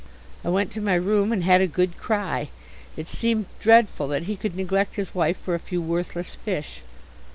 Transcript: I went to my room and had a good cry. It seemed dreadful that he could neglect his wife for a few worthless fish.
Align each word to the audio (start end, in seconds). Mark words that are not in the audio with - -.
I 0.43 0.49
went 0.49 0.71
to 0.71 0.81
my 0.81 0.95
room 0.95 1.31
and 1.31 1.43
had 1.43 1.61
a 1.61 1.67
good 1.67 1.95
cry. 1.99 2.49
It 2.97 3.07
seemed 3.07 3.45
dreadful 3.59 4.07
that 4.07 4.23
he 4.23 4.35
could 4.35 4.55
neglect 4.55 4.95
his 4.95 5.13
wife 5.13 5.37
for 5.37 5.53
a 5.53 5.59
few 5.59 5.79
worthless 5.79 6.33
fish. 6.33 6.81